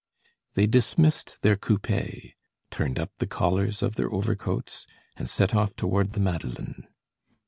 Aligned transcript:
They 0.55 0.65
dismissed 0.65 1.39
their 1.43 1.55
coupés, 1.55 2.33
turned 2.71 2.97
up 2.97 3.11
the 3.19 3.27
collars 3.27 3.83
of 3.83 3.97
their 3.97 4.11
overcoats, 4.11 4.87
and 5.15 5.29
set 5.29 5.53
off 5.53 5.75
toward 5.75 6.13
the 6.13 6.19
Madeleine. 6.19 6.87